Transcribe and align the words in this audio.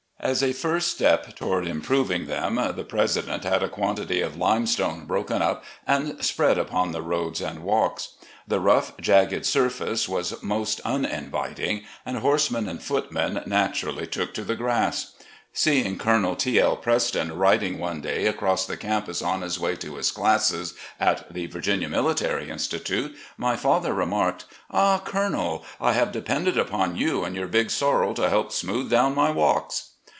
As 0.23 0.43
a 0.43 0.53
first 0.53 0.89
step 0.89 1.35
toward 1.35 1.65
improving 1.65 2.27
them 2.27 2.57
the 2.75 2.83
president 2.83 3.43
had 3.43 3.63
a 3.63 3.67
quantity 3.69 4.21
of 4.21 4.37
limestone 4.37 5.05
broken 5.05 5.41
up 5.41 5.63
and 5.87 6.23
spread 6.23 6.59
upon 6.59 6.91
the 6.91 7.01
roads 7.01 7.41
and 7.41 7.63
walks. 7.63 8.09
The 8.47 8.59
rough, 8.59 8.95
jagged 9.01 9.47
surface 9.47 10.07
was 10.07 10.43
most 10.43 10.75
262 10.83 10.83
RECX)LLECTIONS 10.85 11.25
OF 11.25 11.33
GENERAL 11.65 11.75
LEE 11.79 11.81
•uninviting, 11.81 11.85
and 12.05 12.17
horsemen 12.19 12.69
and 12.69 12.83
footmen 12.83 13.43
naturally 13.47 14.05
took 14.05 14.35
to 14.35 14.43
the 14.43 14.53
grass. 14.55 15.13
Seeing 15.53 15.97
Colonel 15.97 16.35
T. 16.35 16.59
L. 16.59 16.77
Preston 16.77 17.35
riding 17.35 17.79
one 17.79 17.99
day 18.01 18.27
across 18.27 18.67
the 18.67 18.77
camptis 18.77 19.23
on 19.25 19.41
his 19.41 19.59
way 19.59 19.75
to 19.77 19.95
his 19.95 20.11
classes 20.11 20.75
at 20.99 21.33
the 21.33 21.47
Vii'ginia 21.47 21.89
Military 21.89 22.51
Institute, 22.51 23.15
my 23.37 23.55
father 23.55 23.91
remarked: 23.91 24.45
"Ah, 24.69 24.99
Colonel, 25.03 25.65
I 25.81 25.93
have 25.93 26.11
depended 26.11 26.59
upon 26.59 26.95
you 26.95 27.23
and 27.23 27.35
your 27.35 27.47
big 27.47 27.71
sorrel 27.71 28.13
to 28.13 28.29
help 28.29 28.51
smooth 28.51 28.91
do'wn 28.91 29.15
my 29.15 29.31
•walks 29.33 29.85